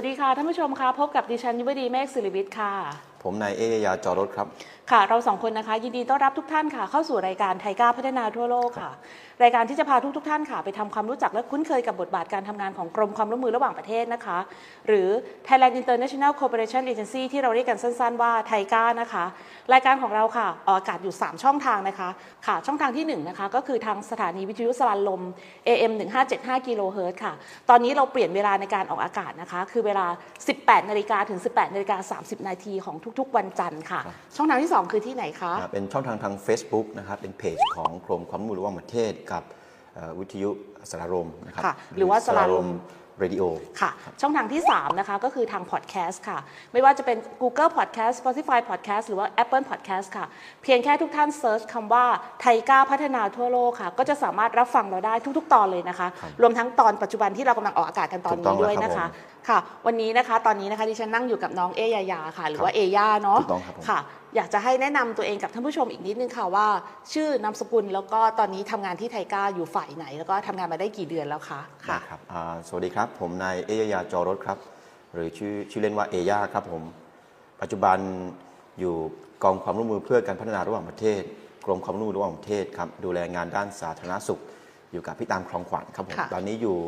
[0.00, 4.46] สวัสดีค่ะท่านผู้ชมคะพบกับดิฉันยุวดีเมฆศิริวิทย์ค่ะ ผมนายเอยาจอรถครับ
[4.90, 8.90] ค่ะเราสองคนนะคะ ยินดีต้อนรับทุกท่านค่ะ เข้าสู่รายการไทก้าพัฒนาทั่วโลกค่ะ
[9.42, 14.38] รายการที่จะพาทุกทท่านค่ะ ไปทำความรู้จักและคุ้นเคยกับบทบาทการทำงานของกรมความร่วมมือระหว่างประเทศนะคะ
[14.86, 15.08] หรือ
[15.46, 19.24] Thailand International Cooperation Agency ที่เราเรียกกันสั้นๆว่าไทก้านะคะ
[19.72, 22.08] รายการของเราค่ะออกอากาศอยู่ 3 ช่องทางนะคะ
[22.46, 25.22] ค่ะ ช่องทางที่1นะคะก็คือทางสถานีวิทยุสวรรลม
[25.66, 25.92] AM
[26.30, 27.32] 1575กิโลเฮิรตซ์ค่ะ
[27.68, 30.06] ตอนนี้เราเปลี่ยนเวลาในการออกอากาศนะคะ คือเวลา
[30.48, 34.00] 18นาฬิกาถึง 18นาฬิกา30นาทีของทุกๆ วันจันทร์ค่ะ
[34.36, 39.42] ช่องทางที่ 2 คือที่ไหนคะ เป็นช่องทางทาง Facebook นะครับ เป็นเพจของกรมความร่วมมือระหว่างประเทศกับ
[39.94, 40.50] เอ่อวิทยุ
[40.90, 42.66] สราญรมย์นะครับค่ะหรือว่าสราญรม
[43.20, 43.44] เรดิโอ
[43.80, 46.38] ค่ะ ช่องทางที่ 3 นะคะ ก็คือทางพอดแคสต์ค่ะ
[46.72, 50.26] ไม่ว่าจะเป็น Google Podcast Spotify Podcast หรือว่า Apple Podcast ค่ะ
[50.62, 52.04] เพียงแค่ทุกท่าน search คำว่า
[52.40, 56.08] ไทก้าพัฒนาทั่วโลกค่ะ ก็จะสามารถรับฟังเราได้ทุกๆ ตอนเลยนะคะ
[56.40, 59.12] รวมทั้งตอนปัจจุบันที่เรากำลังออกอากาศกันตอนถูกต้นี้องด้วยแล้วนะครัคะบผ
[59.44, 63.98] มค่ะ วันนี้นะคะตอนนี้นะคะดิฉันนั่งอยู่กับน้องเอยายาค่ะ หรือว่าเอย่าเนาะถูกต้องครับผมค่ะ
[64.36, 66.66] อยากจะให้แนะนำตัวเองกับท่านผู้ชมอีกนิดนึงค่ะว่า
[67.12, 74.58] ชื่อนามสกุลแล้วก็ตอนนี้ทำงานที่ไทก้าอยู่ฝ่ายไหน แล้วก็ทำงานมาได้กี่เดือนแล้วคะค่ะนะครับอ่าสวัสดีครับ ผมนายเอยาจอรถครับ
[75.14, 76.82] หรือชื่อชื่อเล่นว่าเอย่าครับผม
[77.60, 77.98] ปัจจุบัน
[78.80, 78.94] อยู่
[79.44, 81.22] กองความร่วมมือเพื่อการพัฒนาระหว่างประเทศ
[81.66, 84.40] กรมความร่วมมือระหว่างประเทศครับดูแลงานด้านสาธารณสุข
[84.92, 86.78] อยู่กับพี่ตามคลองขวัญครับผมค่ะตอนนี้อยู่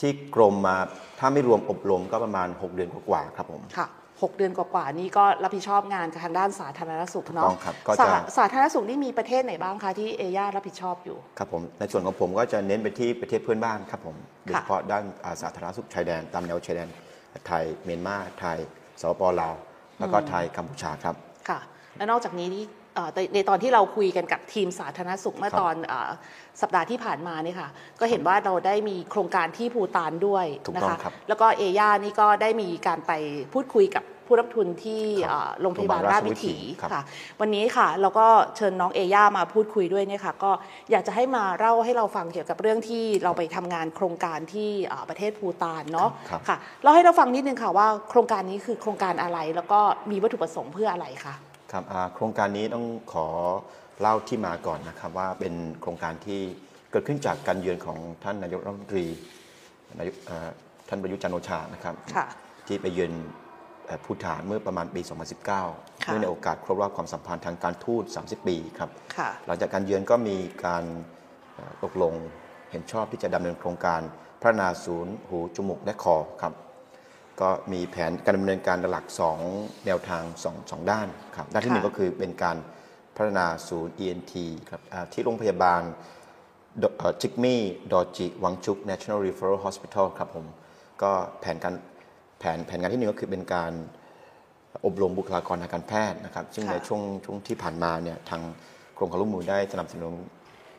[0.00, 0.76] ที่กรมมา
[1.18, 3.86] ถ้าไม่รวมอบรมก็ประมาณ 6 เดือนกว่าๆครับผมค่ะ
[4.22, 16.88] หกเดือนกว่าๆนี่ก็รับผิดชอบงานกับทางด้านสาธารณสุขเนาะถูกต้องครับก็จะ สาสาธารณสุขนี่มีประเทศไหนบ้างคะที่เอย่ารับผิดชอบอยู่ ครับผมในส่วนของผมก็จะเน้นไปที่ประเทศเพื่อนบ้านครับผมโดยค่ะเฉพาะด้านอ่าสาธารณสุขชายแดนตามแนวชายแดน
[17.46, 18.58] ไทยเมียนมาไทย
[19.00, 19.54] สปปลาว
[20.00, 21.14] แล้วก็ไทยกัมพูชาครับ
[21.48, 21.58] ค่ะ
[21.96, 22.82] และนอกจากนี้นี่เอ่อ
[23.14, 26.10] ในในตอนที่เราคุยกันกับทีมสาธารณสุขเมื่อครับตอนเออ
[26.62, 27.68] สัปดาห์ที่ผ่านมานี่ค่ะ
[28.00, 33.12] ก็เห็นว่าเราได้มีโครงการที่ภูตานด้วยถูกนะต้องคะครับแล้วก็เอย่านี่ก็ได้มีการไป
[33.54, 37.02] พูดคุยกับผู้รับทุนที่ครับเอ่อโรงพยาบาลโรงพยาบาลราราชชวิวิถีถีครับค่ะ
[37.40, 40.50] วันนี้ค่ะเราก็เชิญน้องเอย่ามาพูดคุยด้วยเนี่ยค่ะ ก็
[40.90, 51.34] อยากจะให้มาเล่าให้เราฟังเกี่ยวกับเรื่องที่เราไปทำงานโครงการที่เอ่อประเทศภูตานเนาะครับค่ะเล่าให้เราฟังนิดนึงค่ะว่าโครงการนี้คือโครงการอะไรแล้วก็มีวัตถุประสงค์เพื่ออะไรคะ
[51.74, 53.26] ครับอ่าโครงการนี้ต้องขอ
[54.00, 56.40] เล่าที่มาก่อนนะครับว่าเป็นโครงการที่
[56.90, 59.06] เกิดขึ้นจากการเยือนของท่านนายกรัฐมนตรี
[59.98, 60.48] นายกอ่า
[60.88, 62.26] ท่านประยุทธ์จันทร์โอชานะครับค่ะ
[62.66, 63.12] ที่ไปเยือน
[63.86, 70.36] เอ่อภูฐานเมื่อประมาณปี 2019ค่ะเนื่องในโอกาสครบรอบความสัมพันธ์ทางการทูต 30 ปีครับค่ะหลังจากการเยือนก็มี
[70.66, 70.84] การ
[71.54, 72.14] เอ่อตกลง
[72.70, 74.00] เห็นชอบที่จะดำเนินโครงการ
[74.40, 76.54] พัฒนาศูนย์หูจมูกและคอครับ
[77.40, 79.06] ก็มีแผนการดำเนินการหลัก
[79.46, 80.22] 2 แนวทาง
[80.52, 82.56] 2งด้านครับด้านที่หนึ่งค่ะก็คือเป็นการ
[83.16, 84.34] พัฒนาศูนย์ ENT
[84.70, 85.82] ครับอ่าที่โรงพยาบาล
[87.22, 87.60] จิกมี่
[87.92, 90.46] ดอจิวังจุก National Referral Hospital ครับผม
[91.02, 91.74] ก็แผนการ
[92.38, 93.72] แผนแผนงานที่หนึ่งก็คือเป็นการ
[94.86, 98.42] อบรมบุคลากรทางการแพทย์นะครับ ซึ่งค่ะในช่วงช่วงที่ผ่านมาเนี่ยทาง
[98.96, 100.14] กรมความร่วมมือได้สนับสนุน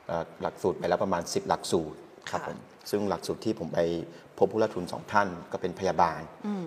[0.07, 1.97] เอ่อหลักสูตรไปแล้วประมาณ 10 หลักสูตร
[2.29, 2.57] ครับผม
[2.89, 3.79] ซึ่งหลักสูตรที่ผมไป
[4.37, 6.21] พบผู้รับทุนสองท่านก็เป็นพยาบาล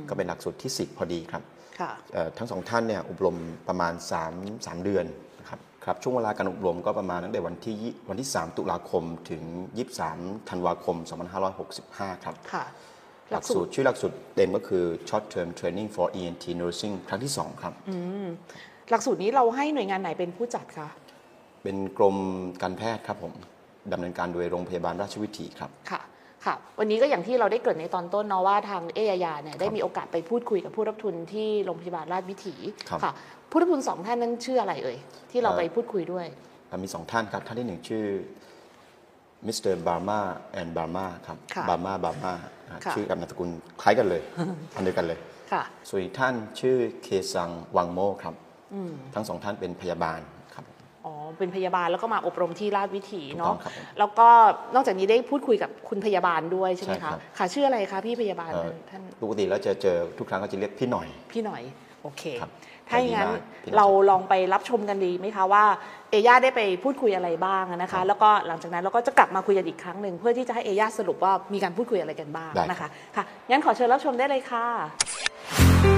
[0.08, 1.42] ก็เป็นหลักสูตรที่ 10 พอดีครับ
[1.80, 3.36] ค่ะเอ่อทั้งสองท่านเนี่ยอบรม
[3.68, 3.92] ประมาณ
[4.30, 5.06] 3 3 เดือน
[5.40, 9.42] นะครับครับช่วงเวลาการอบรมก็ประมาณตั้งแต่วันที่ยี่วันที่ 3 ตุลาคมถึง
[9.96, 10.96] 23 ธันวาคม
[11.60, 12.64] 2565 ครับค่ะ
[13.30, 17.74] หลักสูตรชื่อหลักสูตรเต็มก็คือ Short Term Training for ENT Nursing ครั้งที่ 2 ครับ
[18.90, 20.88] หลักสูตรนี้เราให้หน่วยงานไหนเป็นผู้จัดคะ
[21.62, 22.16] เป็นกรม
[22.62, 23.32] การแพทย์ครับผม
[23.92, 26.00] ดำเนินการโดยโรงพยาบาลราชวิถีครับค่ะ
[26.46, 32.54] ค่ะ วันนี้ก็อย่างที่เราได้เกริ่นในตอนต้นเนาะว่าทางเอยายาเนี่ยได้มีโอกาสไปพูดคุยกับผู้รับทุนที่โรงพยาบาลราชวิถี
[32.88, 33.12] ครับค่ะ
[33.50, 34.98] ผู้รับทุนสองท่านนั้นชื่ออะไรเอ่ย
[35.30, 36.26] ที่เราไปพูดคุยด้วย
[36.84, 38.04] มีสองท่านครับท่านที่หนึ่งชื่อ
[39.46, 40.20] มิสเตอร์บาร์มา
[40.52, 42.32] แอนบาร์มาครับค่ะบาร์มาบาร์มา
[42.84, 43.50] ค่ะชื่อกับนามสกุล
[43.82, 44.22] คล้ายกันเลย
[44.74, 45.18] อันเดียวกันเลย
[45.52, 48.34] ค่ะส่วนอีกท่านชื่อเคซังวังโมครับ
[49.14, 50.37] ทั้งสองท่านเป็นพยาบาลครับ
[51.04, 54.28] อ๋อเป็นพยาบาลแล้วก็มาอบรมที่ราชวิถีถูกต้เนาะองครับผมแล้วก็
[54.74, 61.62] นอกจากนี้ได้พูดคุยกับคุณพยาบาลด้วยใช่ไหมใช่ครัคะบค่ะชื่ออะไรคะพี่พยาบาลเอ่อท่านปกติแล้วจะเจอทุกครั้งก็จะเรียกพี่หน่อย พี่หน่อย
[62.02, 62.50] โอเคครับ
[62.88, 65.64] ถ้าอย่างนั้นใจดีมากพี่หน่อยเราลองไปรับชมกันดีไหมคะว่า
[66.10, 75.97] เอย่าได้ไปพูดคุยอะไรบ้างนะครัคะบแล้วก็หลังจากนั้นเราก็จะกลับมาคุยกันอีกครั้งหนึ่งเพื่อที่จะให้เอย่าสรุปว่ามีการพูดคุยอะไรกันบ้างได้ครับนะคะค่ะงั้นขอเชิญรับชมได้เลยค่ะ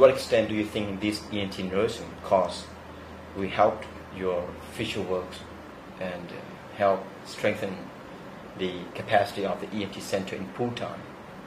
[0.00, 2.64] what extent do you think this ENT nursing course
[3.36, 3.84] will help
[4.16, 5.26] your future work
[6.00, 7.76] and uh, help strengthen
[8.58, 10.98] the capacity of the ENT center in Bhutan?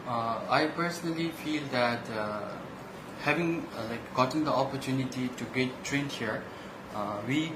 [0.08, 2.50] Uh, I personally feel that uh,
[3.22, 6.44] having uh, like gotten the opportunity to get trained here,
[6.94, 7.54] uh, we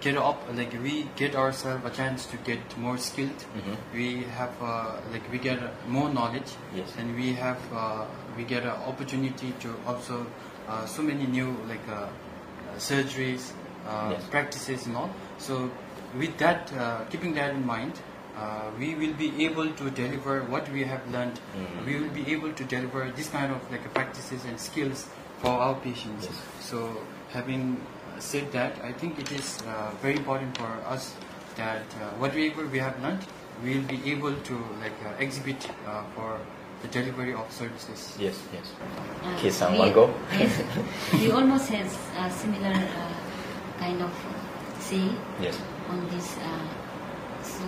[0.00, 3.44] get up like we get ourselves a chance to get more skilled.
[3.56, 3.76] Mhm.
[3.94, 5.58] We have uh, like we get
[5.88, 6.92] more knowledge, Yes.
[6.98, 8.04] and we have uh,
[8.36, 10.26] we get an opportunity to observe
[10.68, 12.06] uh, so many new like uh,
[12.78, 13.52] surgeries,
[13.86, 14.22] uh, Yes.
[14.30, 15.10] practices, and all.
[15.38, 15.70] So
[16.18, 17.92] with that, uh, keeping that in mind.
[18.34, 21.38] Uh, we will be able to deliver what we have learned.
[21.54, 21.84] Mhm.
[21.84, 25.04] We will be able to deliver this kind of like practices and skills
[25.42, 26.24] for our patients.
[26.30, 26.40] Yes.
[26.68, 26.78] So
[27.34, 27.76] having
[28.18, 31.12] said that, I think it is uh, very important for us
[31.56, 33.20] that uh, whatever we have learned,
[33.62, 36.40] we will be able to like uh, exhibit uh, for
[36.82, 38.16] the delivery of services.
[38.18, 38.72] Yes, yes.
[39.24, 40.14] Uh, Okay, Sam, we- one go.
[40.38, 40.62] Yes,
[41.14, 44.10] we almost has a similar uh, kind of
[44.80, 45.08] say
[45.40, 45.58] Yes.
[45.88, 46.36] on this.
[46.38, 46.66] Uh,
[47.42, 47.64] so,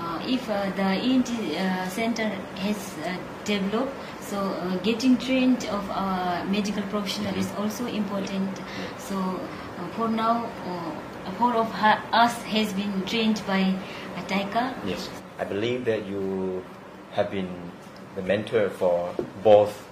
[0.00, 5.88] uh, if uh, the ENT uh, center has uh, developed, so uh, getting trained of
[5.90, 8.60] our medical professional is also important.
[8.98, 13.74] So, uh, for now, uh, four of ha- us has been trained by
[14.16, 14.74] uh, TAICA.
[14.86, 15.10] Yes.
[15.38, 16.62] I believe that you
[17.12, 17.48] have been
[18.16, 19.88] the mentor for both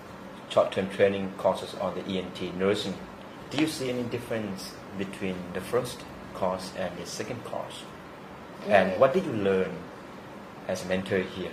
[0.48, 2.94] short-term training courses on the ENT nursing.
[3.50, 6.00] Do you see any difference between the first
[6.34, 7.82] course and the second course?
[8.66, 9.72] And what did you learn
[10.68, 11.52] as a mentor here?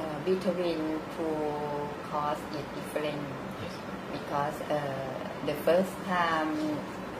[0.00, 3.22] uh, between two course is different
[3.62, 3.72] Yes.
[4.12, 6.50] because uh, the first time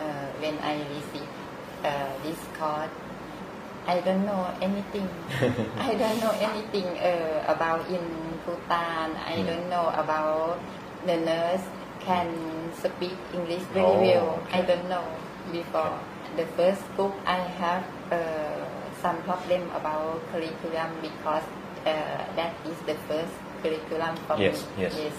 [0.00, 1.30] uh, when I received
[1.84, 2.90] uh, this course,
[3.86, 5.08] I don't know anything.
[5.78, 8.00] I don't know anything uh, about in
[8.46, 9.12] Bhutan.
[9.16, 9.46] I Mm.
[9.46, 10.58] don't know about
[11.06, 11.64] the nurse
[12.00, 12.28] can
[12.76, 14.28] speak English very Oh, well.
[14.52, 15.04] I don't know
[15.52, 15.92] before.
[16.36, 18.64] The first book I have uh,
[19.02, 21.44] some problem about curriculum because
[21.84, 23.32] uh, that is the first
[23.62, 24.84] curriculum for Yes, me.
[24.88, 24.96] yes.
[24.96, 25.12] Yes.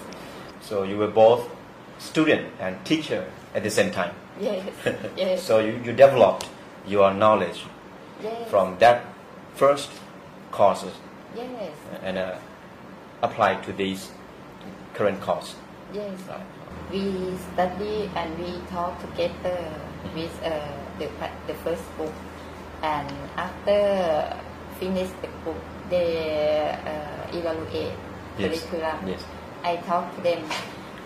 [0.60, 1.46] So you were both
[1.98, 3.24] student and teacher
[3.54, 4.10] at the same time.
[4.40, 4.62] Yes.
[5.16, 5.42] yes.
[5.42, 6.46] so you, you developed
[6.86, 7.64] your knowledge
[8.22, 8.48] yes.
[8.50, 9.04] from that
[9.54, 9.90] first
[10.50, 10.92] courses
[11.36, 11.72] Yes.
[12.02, 12.34] and uh,
[13.22, 14.10] applied to these
[14.94, 15.54] current course.
[15.92, 16.18] Yes.
[16.28, 16.40] Right.
[16.90, 19.58] We study and we talk together
[20.14, 20.50] with uh,
[20.98, 21.08] the
[21.46, 22.12] the first book,
[22.82, 24.36] and after
[24.80, 25.60] finish the book,
[25.90, 27.92] they uh, evaluate
[28.38, 28.60] Yes.
[28.64, 29.08] curriculum.
[29.08, 29.22] Yes.
[29.64, 30.42] I talk to them.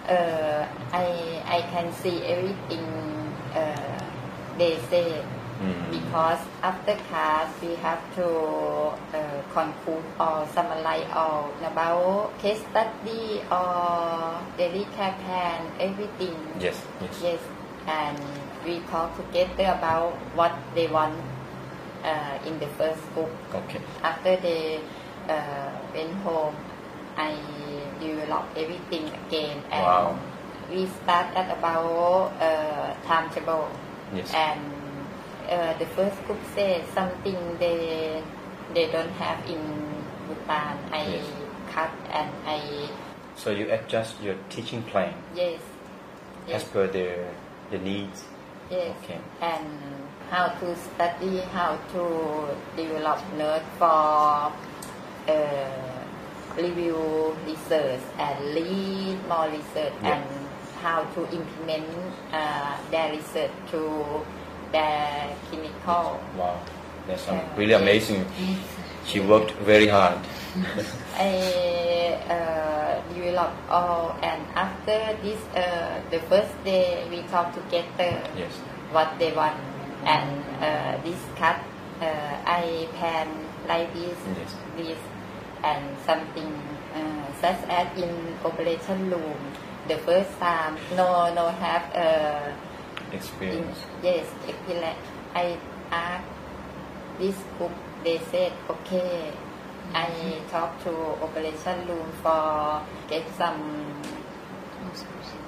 [0.06, 1.06] Uh, I
[1.46, 2.86] I can see everything
[3.54, 3.98] uh,
[4.58, 5.24] they say.
[5.90, 8.24] Because after class we have to
[9.12, 16.34] uh, conclude or summarize all about case study or daily care plan everything.
[16.58, 16.80] Yes.
[17.02, 17.20] Yes.
[17.22, 17.40] Yes,
[17.86, 18.16] and
[18.64, 21.16] we talk together about what they want
[22.04, 23.28] uh, in the first book.
[23.52, 23.80] Okay.
[24.02, 24.80] After they
[25.28, 26.56] uh, went home,
[27.16, 27.36] I
[28.00, 30.18] develop everything again, and Wow.
[30.70, 33.68] we start at about uh, timetable.
[34.14, 34.32] Yes.
[34.34, 34.60] And
[35.50, 38.22] uh, the first group said something they
[38.74, 39.60] they don't have in
[40.28, 40.78] Bhutan.
[40.92, 41.26] I Yes.
[41.74, 42.88] cut and I
[43.36, 45.60] So you adjust your teaching plan yes
[46.46, 47.24] as yes per the
[47.70, 48.24] the needs.
[48.70, 49.18] yes Okay.
[49.40, 49.66] and
[50.30, 52.02] how to study how to
[52.76, 54.52] develop nurse for
[55.26, 55.98] uh,
[56.56, 60.14] review research and lead more research Yeah.
[60.18, 60.26] and
[60.82, 61.86] how to implement
[62.32, 63.80] uh, their research to
[64.72, 66.60] their clinical Wow.
[67.06, 68.24] That's um, really amazing.
[69.04, 70.18] She worked very hard.
[71.18, 78.52] I uh, develop all and after this uh, the first day we talk together Yes.
[78.92, 79.56] what they want
[80.04, 81.58] and uh, this cut
[82.00, 83.28] uh, I plan
[83.68, 84.54] like this Yes.
[84.76, 84.98] this
[85.62, 86.52] and something
[86.94, 88.10] uh, such as in
[88.44, 89.36] operation room
[89.88, 92.50] the first time no no have uh,
[93.12, 93.78] in, Experience.
[94.02, 94.98] yes experience
[95.34, 95.56] I
[95.90, 96.24] ask
[97.18, 97.72] this group
[98.04, 99.32] they said okay
[99.94, 100.06] I
[100.50, 100.90] talk to
[101.22, 103.58] operation room for get some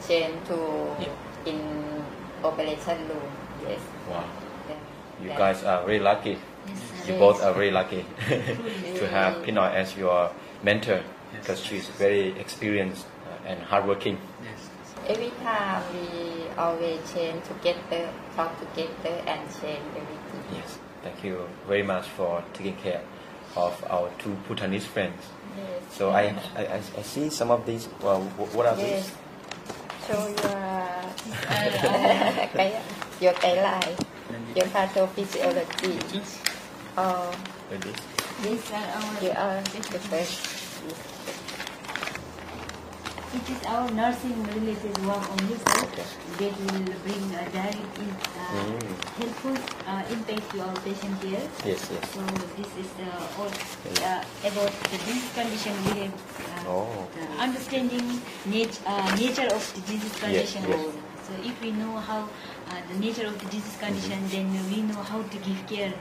[0.07, 0.59] change to
[1.01, 1.15] Yeah.
[1.47, 2.05] in
[2.45, 3.31] operation room
[3.69, 4.25] yes Wow.
[4.69, 4.77] Yeah.
[5.23, 5.39] You Yeah.
[5.39, 6.31] guys are very lucky.
[6.67, 7.19] Yes, You Yes.
[7.21, 8.05] both are very lucky
[8.99, 10.31] to have Pinoy as your
[10.63, 11.41] mentor Yes.
[11.41, 14.19] because she's very experienced uh, and hardworking.
[14.43, 14.69] Yes.
[15.09, 20.43] Every time we always change together, talk together, and change everything.
[20.55, 20.79] Yes.
[21.03, 23.03] Thank you very much for taking care
[23.57, 25.21] of our two Bhutanese friends.
[25.57, 25.83] Yes.
[25.91, 27.89] So I, I, I I see some of these.
[28.01, 28.23] Well,
[28.55, 29.11] what are Yes.
[29.11, 29.17] these?
[30.07, 30.19] Show
[30.49, 31.03] uh,
[32.41, 32.83] your guide,
[33.21, 33.95] your guideline,
[34.57, 35.99] your pathophysiology.
[36.97, 37.35] Oh,
[37.71, 37.97] Like this?
[38.43, 39.15] These are our.
[39.21, 41.12] Here are the first.
[43.33, 45.81] It is our nursing related work only, so
[46.39, 48.93] that will bring a direct in, uh, Mm.
[49.19, 49.57] helpful
[49.89, 51.41] uh, impact to our patient care.
[51.65, 52.05] Yes, yes.
[52.13, 52.21] So
[52.61, 57.09] this is uh, all uh, about the disease condition we have uh, Oh.
[57.17, 58.21] the understanding
[58.53, 60.63] nat- uh, nature of the disease condition.
[60.69, 60.93] yes.
[61.27, 65.01] So if we know how uh, the nature of the disease condition, then we know
[65.01, 65.95] how to give care.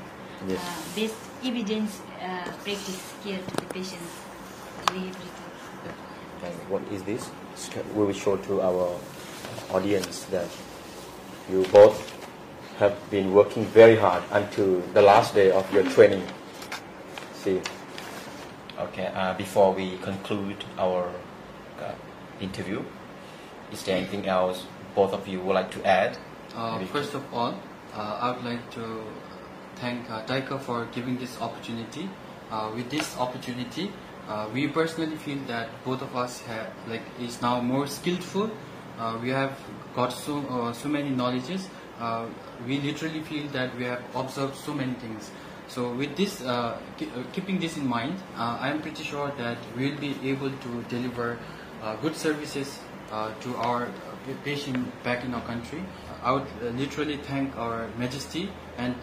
[0.47, 0.57] Yes.
[0.59, 4.11] uh, based evidence uh, practice care to the patients.
[6.71, 6.91] Rehabilitation.
[6.91, 7.29] And what is this?
[7.95, 8.99] We will show to our
[9.71, 10.47] audience that
[11.49, 12.17] you both
[12.77, 16.23] have been working very hard until the last day of your training.
[17.33, 17.61] See.
[18.79, 19.11] Okay.
[19.13, 21.09] Uh, before we conclude our
[21.79, 21.93] uh,
[22.39, 22.83] interview,
[23.71, 26.17] is there anything else both of you would like to add?
[26.55, 27.53] Uh, first of all,
[27.95, 29.03] uh, I would like to
[29.75, 32.09] thank uh, Taika for giving this opportunity.
[32.51, 33.91] Uh, with this opportunity,
[34.27, 38.49] uh, we personally feel that both of us have like is now more skillful.
[38.99, 39.57] Uh, we have
[39.95, 41.67] got so uh, so many knowledges.
[41.99, 42.25] Uh,
[42.65, 45.31] we literally feel that we have observed so many things.
[45.67, 46.77] So with this, uh, uh,
[47.31, 51.37] keeping this in mind, I am pretty sure that we'll be able to deliver
[52.01, 52.79] good services
[53.41, 53.87] to our
[54.43, 55.83] patient back in our country.
[56.23, 56.47] I would
[56.77, 58.95] literally thank our Majesty and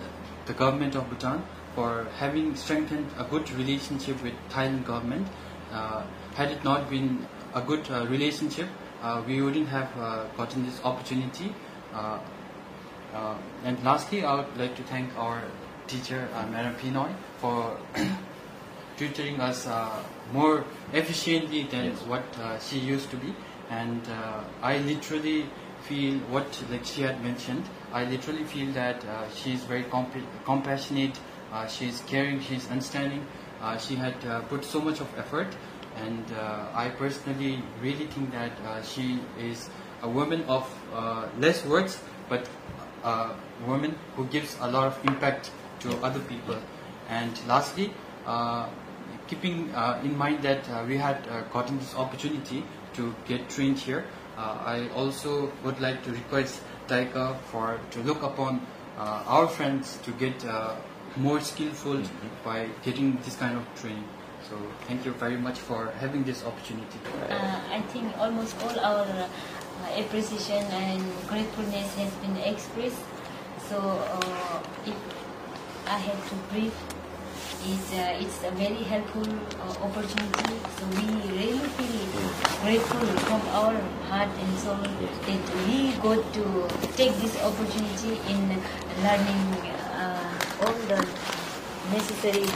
[0.47, 1.43] the government of Bhutan
[1.75, 5.27] for having strengthened a good relationship with Thailand government.
[5.73, 6.03] Uh,
[6.35, 8.69] had it not been a good uh, relationship,
[9.03, 11.55] uh, we wouldn't have uh, gotten this opportunity.
[11.95, 12.19] Uh,
[13.15, 15.43] uh, and lastly, I would like to thank our
[15.87, 17.77] teacher, uh, Madam Pinoy, for
[18.97, 22.03] tutoring us uh, more efficiently than Yes.
[22.03, 23.35] what uh, she used to be.
[23.71, 25.47] And uh, I literally
[25.83, 27.65] feel what like she had mentioned.
[27.93, 31.19] I literally feel that uh, she is very comp- compassionate.
[31.53, 32.41] Uh, she is caring.
[32.41, 33.27] She is understanding.
[33.61, 35.49] Uh, she had uh, put so much of effort,
[35.97, 36.25] and
[36.75, 38.53] I personally really think that
[38.85, 39.69] she is
[40.03, 40.65] a woman of
[41.39, 42.49] less words, but
[43.03, 43.35] a
[43.67, 45.51] woman who gives a lot of impact
[45.81, 46.57] to other people.
[47.09, 47.93] And lastly,
[48.27, 48.69] uh,
[49.27, 51.19] keeping uh, in mind that uh, we had
[51.53, 52.65] gotten this opportunity
[52.95, 54.05] to get trained here,
[54.37, 58.65] I also would like to request Taika for to look upon
[58.99, 60.45] our friends to get
[61.17, 62.03] more skillful
[62.45, 64.09] by getting this kind of training.
[64.49, 66.99] So thank you very much for having this opportunity.
[67.29, 69.29] Uh, I think almost all our uh,
[70.01, 73.03] appreciation and gratefulness has been expressed.
[73.69, 74.97] So uh, if
[75.87, 76.73] I have to brief,
[77.67, 79.29] it's, uh, it's a very helpful
[79.61, 80.57] uh, opportunity.
[80.79, 82.09] So we really feel
[82.63, 83.77] grateful from our
[84.09, 86.45] heart and soul that we got to
[86.97, 88.49] take this opportunity in
[89.03, 89.78] learning uh,
[90.61, 91.01] all the
[91.93, 92.47] necessary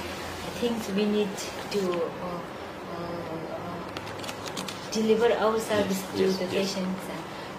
[0.61, 1.29] things we need
[1.71, 2.41] to uh,
[2.95, 3.37] uh,
[4.93, 6.53] deliver our service to Yes, the yes.
[6.75, 7.05] patients.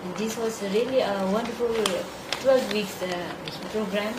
[0.03, 1.73] And this was really a wonderful
[2.41, 3.07] 12 weeks uh,
[3.71, 4.13] program.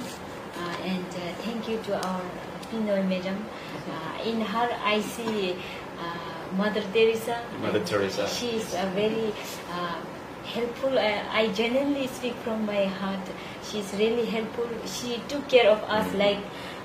[0.57, 2.23] Uh, and uh, thank you to our
[2.71, 3.45] Pinoy madam.
[3.91, 5.53] Uh, in her, I see
[6.01, 7.41] uh, Mother Teresa.
[7.61, 8.27] Mother Teresa.
[8.29, 9.33] She is a very
[9.73, 9.97] uh,
[10.45, 10.99] helpful.
[10.99, 13.21] Uh, I genuinely speak from my heart.
[13.63, 14.69] She is really helpful.
[14.87, 16.39] She took care of us like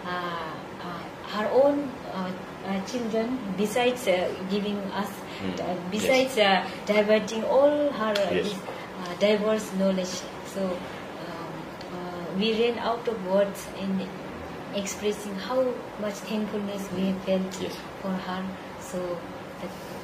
[0.06, 0.52] uh,
[0.82, 1.04] uh,
[1.36, 2.32] her own uh,
[2.68, 3.38] uh, children.
[3.58, 5.56] Besides uh, giving us, Mm.
[5.64, 8.54] uh, besides uh, diverting all her uh, Yes.
[8.54, 10.16] uh, diverse knowledge.
[10.54, 11.54] So um,
[11.96, 14.06] uh, we ran out of words in
[14.76, 15.64] expressing how
[16.02, 17.78] much thankfulness we have felt Yes.
[18.02, 18.44] for her.
[18.82, 19.18] So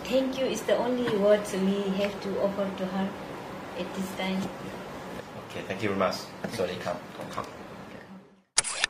[0.05, 3.09] thank you is the only words we have to offer to her
[3.81, 4.41] at this time.
[5.41, 6.17] Okay, thank you very much.
[6.57, 6.97] สวัสดีครับ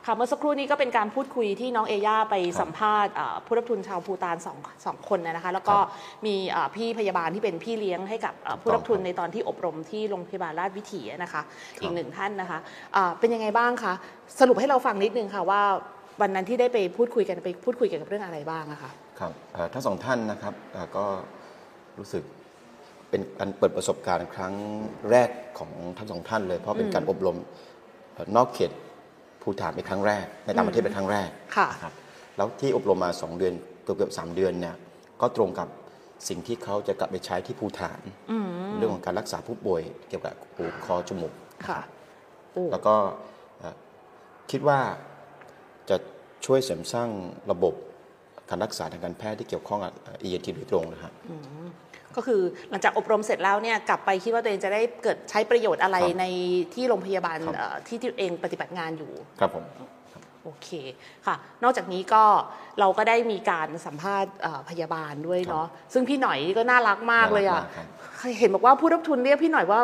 [0.06, 5.76] ค่ะเมื่อสักครู่นี้ก็เป็นการพูดคุยที่น้องเอย่าไปสัมภาษณ์อ่าผู้รับทุนชาวภูตานสองสองคนนะคะ แล้วก็
[6.26, 11.42] มีอ่าพี่พยาบาลที่เป็นพี่เลี้ยงให้กับอ่าผู้รับทุนในตอนที่อบรมที่โรงพยาบาลราชวิถีนะคะ
[11.82, 12.58] อีกหนึ่งท่านนะคะ
[12.96, 13.92] อ่าเป็นยังไงบ้างคะ
[14.40, 15.62] สรุปให้เราฟังนิดนึงค่ะว่า
[16.20, 18.90] วันนั้นที่ได้ไปพูดคุยกันไปพูดคุยเกี่ยวกับเรื่องอะไรบ้างอะคะ
[19.20, 21.04] ครับเอ่อทั้งสองท่านนะครับเอ่อก็
[21.98, 22.24] รู้สึก
[23.10, 24.54] เป็นการเปิดประสบการณ์ครั้ง
[25.10, 27.36] แรกของทั้งสองท่านเลย เพราะเป็นการอบรม
[28.12, 28.70] เอ่อนอกเขต
[29.42, 31.92] ภูฐานเป็นครั้งแรก ในต่างประเทศเป็นครั้งแรกค่ะนะครับ
[32.36, 34.76] แล้วที่อบรมมา 2 เดือนเกือบเกือบสามเดือนเนี่ย
[35.20, 35.68] ก็ตรงกับ
[36.28, 38.00] สิ่งที่เขาจะกลับไปใช้ที่ภูฐาน
[38.78, 41.32] เรื่องของการรักษาผู้ป่วยเกี่ยวกับหูคอจมูก
[41.68, 41.80] ค่ะ
[42.52, 42.94] โอ้แล้วก็
[43.58, 43.76] เอ่อ
[44.50, 44.80] คิดว่า
[45.88, 45.96] จะ
[46.46, 47.08] ช่วยเสริมสร้าง
[47.50, 47.74] ระบบ
[48.50, 51.12] การรักษาทางการแพทย์ที่เกี่ยวข้องกับเอ็นทีโดยตรงนะครับ
[52.16, 56.24] ก็คือหลังจากอบรมเสร็จแล้วเนี่ยกลับไปคิดว่าตัวเองจะได้เกิดใช้ประโยชน์อะไรครับใน
[56.74, 60.68] ที่โรงพยาบาลครับเอ่อที่ที่ตัวเองปฏิบัติงานอยู่ ครับผมโโอเค
[61.26, 62.24] ค่ะ นอกจากนี้ก็
[62.80, 67.86] เราก็ได้มีการสัมภาษณ์เอ่อพยาบาลด้วยเนาะซึ่งพี่หน่อยก็น่ารักมากเลยอะน่ารักมากครับ
[68.38, 69.80] เห็นบอกว่าผู้รับทุนเรียกพี่หน่อยว่า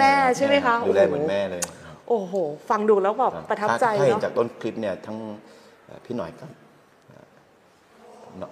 [0.00, 2.34] แม่ใช่ไหมคะดูแลโอ้โหเหมือนแม่เลยครับโอ้โห
[2.70, 5.16] ฟังดูแล้วแบบประทับใจถ้าถ้าเห็นเนาะจากต้นคลิปเนี่ยทั้ง
[5.86, 6.50] เอ่อพี่หน่อยกับ
[7.08, 7.24] เอ่อ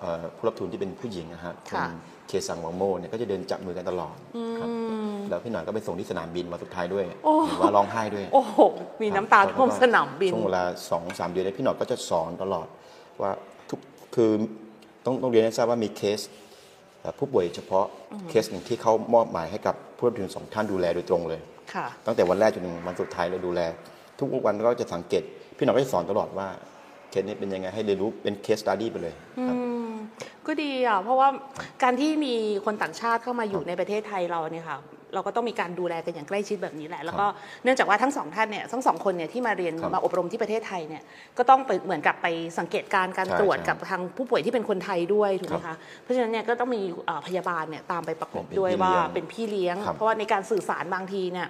[0.00, 1.87] เอ่อผู้รับทุนที่เป็นผู้หญิงนะฮะคุณค่ะ
[2.28, 4.16] เคสังวังโมเนี่ยก็จะเดินจับมือกันตลอด
[4.58, 4.68] ครับ
[5.28, 8.58] แล้วพี่หน่อยก็ไปส่งที่สนามบินมาสุดท้ายด้วยโอ้เห็นว่าร้องไห้ด้วย โอ้โห
[9.02, 12.66] มีน้ำตาท่วมสนามบินช่วงเวลาสองสามเดือนเนยพี่หน่อยก็จะสอนตลอด
[13.23, 13.30] ว่า
[13.70, 13.80] ทุก
[14.14, 14.30] คือ
[15.04, 16.20] ต้องต้องเรียนให้ทราบว่ามีเคส
[17.00, 17.87] เอ่อผู้ป่วยเฉพาะ
[18.28, 21.40] เคสหนึ่งที่เขามอบหมายให้กับผู้รับทุนสองท่านดูแลโดยตรงเลย
[21.75, 23.61] ค่ะตั้งแต่วันแรกจนถึงวันสุดท้ายเลยดูแล
[24.18, 25.23] ทุกวันก็จะสังเกต
[25.56, 26.49] พี่หน่อยก็จะสอนตลอดว่า
[27.11, 29.14] เคสนี้เป็นยังไงให้เรียนรู้เป็นเคสตัดดี้ไปเลย
[29.49, 29.67] ครับอืม
[30.48, 31.28] ก็ดีอะเพราะว่า
[31.82, 34.78] การที่มีคนต่างชาติเข้ามาอยู่ในประเทศไทยเราเนี่ยค่ะ
[35.14, 37.26] เราก็ต้องมีการดูแลกันอย่างใกล้ชิดแบบนี้แหละ แล้วก็
[37.62, 41.02] เนื่องจากว่าทั้งสองท่านเนี่ยทั้งสองคนเนี่ยที่มาเรียนครับมาอบรมที่ประเทศไทยเนี่ย
[41.38, 42.26] ก็ต้องไปเหมือนกับไป
[42.58, 51.48] สังเกตการณ์การใช่ตรวจใช่กับทางผู้ป่วยที่เป็นคนไทยด้วยถูกไหมครัคะบเพราะฉะนั้นเนี่ยก็ต้องมีเอ่อพยาบาลเนี่ยตามไปประกบเป็นด้วยพี่ว่าเลี้ยงเป็นพี่เลี้ยงครับเพราะว่าในการสื่อสารบางทีเนี่ย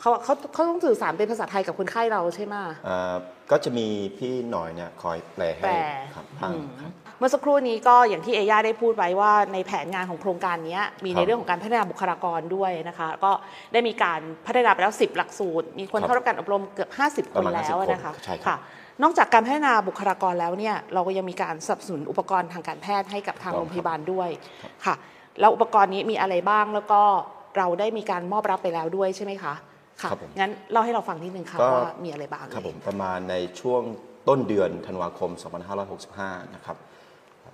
[0.00, 3.14] เขาเขาเขาต้องสื่อสารเป็นภาษาไทยกับคนไข้เราใช่ไหมเอ่อ
[3.50, 3.86] ก็จะมี
[4.18, 5.76] พี่หน่อยเนี่ยคอยแปลให้แปล
[6.14, 13.32] ครับบ้างอืมครับ เมื่อสักครู่นี้ก็อย่างที่เอย่าได้พูดไว้ว่าในแผนงานของโครงการนี้มีคในรับเรื่องของการพัฒนาบุคลากรด้วยนะคะ ก็
[13.72, 16.90] ได้มีการพัฒนาไปแล้ว 10 หลักสูตร มีคนครับเข้ารับการอบรมเกือบ
[17.30, 18.56] 50คประนมาณแล้ว50คนนะคะใช่ครับค่ะ
[19.02, 24.28] นอกจากการพัฒนาบุคลากรแล้วเนี่ยเราก็ยังมีการสนับสนุนอุปกรณ์ทางการแพทย์ให้กับทางครับโรงพยาบาลด้วย
[24.84, 24.94] ค่ะ
[25.40, 27.00] แล้วอุปกรณ์นี้มีอะไรบ้างแล้วก็
[27.56, 29.54] เราได้มีการมอบรับไปแล้วด้วยใช่ไหมคะ
[30.02, 33.82] ค่ะครับผมงั้นเล่าให้เราฟังนิดนึงค่ะก็ว่ามีอะไรบ้างครับผมประมาณในช่วง
[34.28, 35.30] ต้นเดือนธันวาคม
[35.92, 36.76] 2565 นะครับ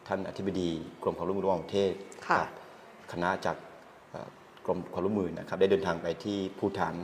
[0.06, 0.68] ท่านอธิบดี
[1.02, 1.92] กรมความร่วมมือระหว่างประเทศ
[2.28, 2.44] ค่ะกั
[3.12, 3.57] คณะจาก
[4.11, 4.28] เอ่อ
[4.66, 6.94] กรมความร่วมมือนะครับได้เดินทางไปที่ภูฐาน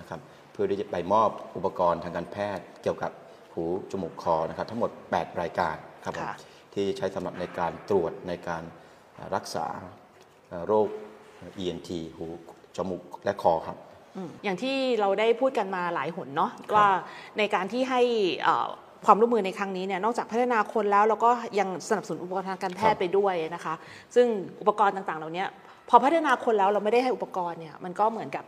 [0.00, 0.20] นะครับ
[0.52, 3.12] เพื่อที่จะไปมอบอุปกรณ์ทางการแพทย์เกี่ยวกับ
[3.52, 6.34] หูจมูกคอนะครับทั้งหมด 8 รายการครับผมค่ะ
[6.74, 8.62] ที่ใช้สำหรับในการตรวจในการ
[9.34, 9.66] รักษา
[10.48, 10.88] เอ่อโรค
[11.62, 12.26] ENT หู
[12.76, 13.76] จมูกและคอครับ
[14.16, 16.88] อืมอย่างที่เราได้พูดกันมาหลายหนเนาะว่า
[17.38, 18.02] ในการที่ให้
[18.42, 18.68] เอ่อ
[19.06, 23.74] ความร่วมมือในครั้งนี้เนี่ยนอกจากพัฒนาคนแล้วเราก็ยังสนับสนุนอุปกรณ์ทางการแพทย์ไปด้วยนะคะ
[24.14, 24.26] ซึ่ง
[24.60, 25.44] อุปกรณ์ต่างๆ เหล่านี้
[25.88, 28.44] พอพัฒนาคนแล้วเราไม่ได้ให้อุปกรณ์เนี่ยมันก็เหมือนกับ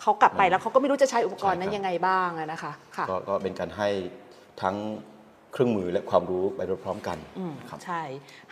[0.00, 3.88] เขากลับไปแล้วเขาก็ไม่รู้จะใช้อุปกรณ์นั้นยังไงบ้างนะคะค่ะก็เป็นการให้
[4.62, 4.76] ทั้ง
[5.56, 8.02] เครื่องมือและความรู้ไปพร้อมๆกันอืมครับใช่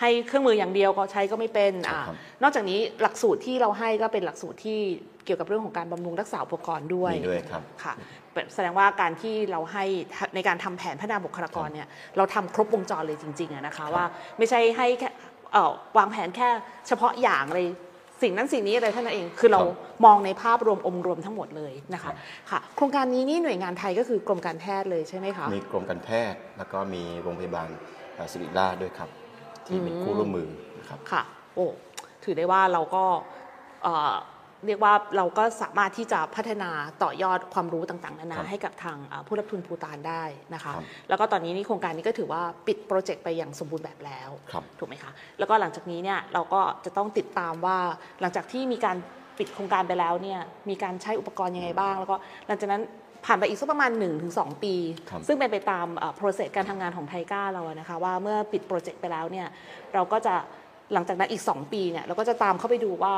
[0.01, 4.79] ให้เครื่องมืออย่างเดียวก็ใช้ก็ไม่เป็นใช่อ่าครับนอกจากนี้หลักสูตรที่เราให้ก็เป็นหลักสูตรที่
[5.25, 7.95] เกี่ยวกับเรื่องของการบำรุงรักษาอุปกรณ์ด้วยมีด้วยครับค่ะ
[8.55, 9.85] แสดงว่าการที่เราให้
[10.35, 14.05] ในการทำแผนพัฒนาบุคลากรเนี่ยเราทำครบวงจรเลยจริงๆอะนะคะว่า
[14.39, 15.09] ไม่ใช่ให้แค่
[15.53, 16.49] เอ่อวางแผนแค่
[16.89, 17.69] เฉพาะอย่างเลย
[18.25, 22.11] สิ่งนั้นสิ่งนี้อะไรเท่านั้นเอง คือเราครับมองในภาพรวมองค์รวมทั้งหมดเลยนะคะ
[22.51, 27.69] ค่ะ โครงการนี้นี่หน่วยงานไทยก็คือกรมการแพทย์เลยใช่ไหมคะมีกรมการแพทย์แล้วก็มีโรงพยาบาล
[28.15, 29.09] เอ่อศิริราชด้วยครับ
[29.67, 31.23] ที่เป็นคู่ร่วมมือนะครับค่ะ
[31.55, 31.67] โอ้
[32.25, 33.05] ถือได้ว่าเราก็
[34.65, 36.71] เอ่อเรียกว่าเราก็สามารถที่จะพัฒนา
[37.03, 40.23] ต่อยอดความรู้ต่างๆ นานาครับให้กับทางเอ่อผู้รับทุนภูฏานได้
[40.55, 47.79] นะคะครับแล้วก็ตอนนี้นี่โครงการนี้ก็ถือว่าปิด project ไปอย่างสมบูรณ์แบบแล้วครับถูกไหมคะ แล้วก็หลังจากนี้เนี่ยเราก็จะต้องติดตามว่า
[48.21, 48.97] หลังจากที่มีการ
[49.39, 52.83] ปิดโครงการไปแล้วเนี่ยมีการใช้อุปกรณ์ยังไงบ้าง แล้วก็หลังจากนั้น
[53.29, 53.91] ผ่านไปอีกสักประมาณ
[54.27, 54.75] 1-2 ปี
[55.11, 55.87] ครับซึ่งเป็นไปตาม
[56.17, 59.47] process การทำงานของ TICA เราอะนะคะว่าเมื่อปิด project ไปแล้วเนี่ย
[59.95, 60.35] เราก็จะ
[60.93, 63.15] หลังจากนั้นอีก 2 ปีเนี่ยเราก็จะตามเข้าไปดูว่า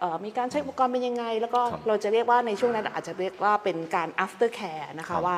[0.00, 5.36] เอ่อมีการใช้อุปกรณ์เป็นยังไง แล้วก็ครับเราจะเรียกว่าในช่วงนั้นอาจจะเรียกว่าเป็นการ after care นะครัคะบว่า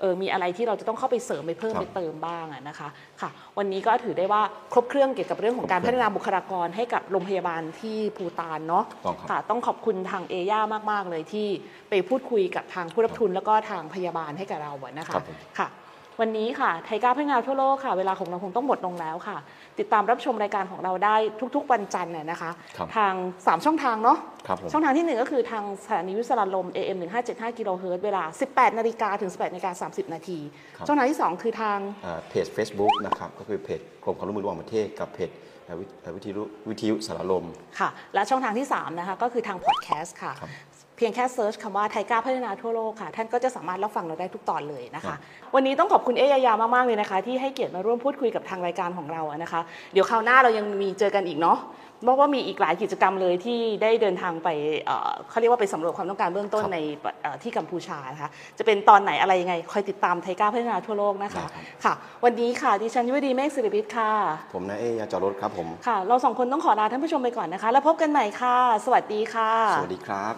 [0.00, 2.88] เออมีอะไรที่เราจะต้องเข้าไปเสริมไปเพิ่มครับไปเติมบ้างอะนะคะ
[3.20, 4.42] ค่ะ วันนี้ก็ถือได้ว่า
[4.72, 11.46] ครบเครื่องเกี่ยวกับเรื่องของการครบเครื่พัองฒนาบุคลากรให้กับโรงพยาบาลที่ภูตานเนาะต้องครับค่ะ ต้องขอบคุณทางเอย่ามาก ๆ เลยที่
[11.90, 15.68] ไปพูดคุยกับทางผู้รับทุนแล้วก็ทางพยาบาลให้กับเราอะนะคะครับผมค่ะ
[16.20, 19.36] วันนี้ค่ะไทยก้าพัฒนาทั่วโลกค่ะ เวลาของเราคงต้องหมดลงแล้วค่ะ
[19.78, 21.16] ติดตามรับชมรายการของเราได้
[21.56, 26.98] ทุก ๆ วันจันทร์น่ะนะคะครับทาง 3 ช่องทางเนาะครับผมช่องทางที่ 1 ก็คือทางสถานีวิทยุสราญรมย์ AM
[27.28, 30.38] 1575กิโลเฮิรตซ์เวลา 18 นาฬิกาถึง 18นาฬิกา30 นาที
[30.76, 35.30] ครับช่องทางที่ 2 คือทางอ่าเพจ Facebook นะครับ ก็คือเพจกรมความร่วมมือระหว่างประเทศกับเพจ
[35.64, 37.44] เอ่อวิเอ่อวิทยุวิทยุสราญรมย์
[37.78, 40.50] ค่ะ และช่องทางที่ 3 นะคะ ก็คือทางพอดแคสต์ค่ะครับ
[40.96, 45.18] เพียงแค่ search คำว่า TICA พัฒนาทั่วโลกค่ะ ท่านก็จะสามารถรับฟังเราได้ทุกตอนเลยนะคะครับ
[45.54, 49.60] วันนี้ต้องขอบคุณเอยายามากๆเลยนะคะ ที่ให้เกียรติมาร่วมพูดคุยกับทางรายการของเราอะนะคะ
[49.92, 51.58] เดี๋ยวคราวหน้าเรายังมีเจอกันอีกเนาะ
[52.04, 54.48] เพราะว่ามีอีกหลายกิจกรรมเลยที่ได้เดินทางไป
[54.86, 56.78] เอ่อเขาเรียกว่าไปสำรวจความต้องการเบื้องต้นครับใน
[57.22, 64.10] เอ่อที่กัมพูชานะคะจะเป็นตอนไหนอะไรยังไงคอยติดตามไทยก้าพัฒนาทั่วโลกนะคะได้ครับค่ะ วันนี้ค่ะดิฉันยุวดีเมฆศิริพิษค่ะ
[64.54, 70.34] ผมนายเอยาจอรถครับผมค่ะ เราสองคนต้องขอลาท่านผู้ชมไปก่อนนะคะ แล้วพบกันใหม่ค่ะ สวัสดีค่ะ สวัสดีครับ